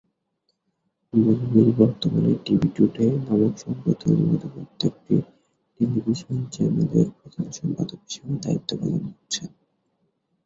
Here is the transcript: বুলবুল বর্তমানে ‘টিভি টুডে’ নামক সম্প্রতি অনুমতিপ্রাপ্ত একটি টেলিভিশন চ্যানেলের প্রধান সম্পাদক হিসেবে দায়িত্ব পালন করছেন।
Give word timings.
বুলবুল 1.13 1.67
বর্তমানে 1.79 2.31
‘টিভি 2.45 2.67
টুডে’ 2.75 3.05
নামক 3.25 3.53
সম্প্রতি 3.63 4.05
অনুমতিপ্রাপ্ত 4.13 4.79
একটি 4.89 5.15
টেলিভিশন 5.75 6.37
চ্যানেলের 6.53 7.07
প্রধান 7.17 7.47
সম্পাদক 7.57 7.99
হিসেবে 8.05 8.33
দায়িত্ব 8.43 8.69
পালন 8.79 9.03
করছেন। 9.09 9.49